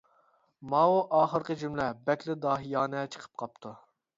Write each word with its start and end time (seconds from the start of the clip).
ماۋۇ 0.71 0.95
ئاخىرقى 1.17 1.57
جۈملە 1.65 1.87
بەكلا 2.09 2.37
داھىيانە 2.47 3.07
چىقىپ 3.17 3.43
قاپتۇ. 3.45 3.77